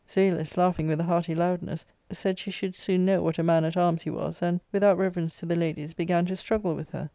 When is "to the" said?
5.37-5.55